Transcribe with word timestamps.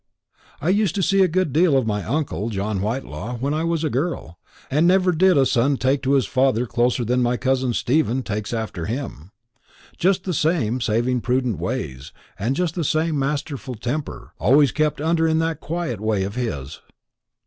I 0.59 0.69
used 0.69 0.95
to 0.95 1.03
see 1.03 1.21
a 1.21 1.27
good 1.27 1.53
deal 1.53 1.77
of 1.77 1.85
my 1.85 2.03
uncle, 2.03 2.49
John 2.49 2.79
Whitelaw, 2.81 3.35
when 3.37 3.53
I 3.53 3.63
was 3.63 3.83
a 3.83 3.89
girl, 3.91 4.39
and 4.71 4.87
never 4.87 5.11
did 5.11 5.37
a 5.37 5.45
son 5.45 5.77
take 5.77 5.99
after 5.99 6.15
his 6.15 6.25
father 6.25 6.65
closer 6.65 7.05
than 7.05 7.21
my 7.21 7.37
cousin 7.37 7.71
Stephen 7.75 8.23
takes 8.23 8.51
after 8.51 8.87
him; 8.87 9.29
just 9.99 10.23
the 10.23 10.33
same 10.33 10.81
saving 10.81 11.21
prudent 11.21 11.59
ways, 11.59 12.11
and 12.39 12.55
just 12.55 12.73
the 12.73 12.83
same 12.83 13.19
masterful 13.19 13.75
temper, 13.75 14.33
always 14.39 14.71
kept 14.71 14.99
under 14.99 15.27
in 15.27 15.37
that 15.37 15.59
quiet 15.59 16.01
way 16.01 16.23
of 16.23 16.33
his." 16.33 16.81